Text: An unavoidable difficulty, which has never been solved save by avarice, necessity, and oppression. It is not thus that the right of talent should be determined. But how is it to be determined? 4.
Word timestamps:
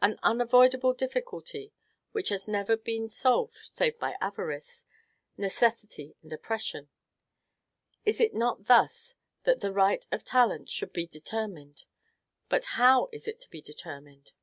An 0.00 0.18
unavoidable 0.22 0.94
difficulty, 0.94 1.74
which 2.12 2.30
has 2.30 2.48
never 2.48 2.78
been 2.78 3.10
solved 3.10 3.58
save 3.64 3.98
by 3.98 4.16
avarice, 4.22 4.86
necessity, 5.36 6.16
and 6.22 6.32
oppression. 6.32 6.88
It 8.06 8.18
is 8.18 8.32
not 8.32 8.64
thus 8.68 9.16
that 9.42 9.60
the 9.60 9.74
right 9.74 10.06
of 10.10 10.24
talent 10.24 10.70
should 10.70 10.94
be 10.94 11.06
determined. 11.06 11.84
But 12.48 12.64
how 12.80 13.10
is 13.12 13.28
it 13.28 13.38
to 13.40 13.50
be 13.50 13.60
determined? 13.60 14.28
4. 14.34 14.38